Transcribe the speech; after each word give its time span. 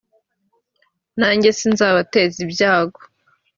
nanjye 1.19 1.49
sinzabateza 1.59 2.37
ibyago 2.45 3.01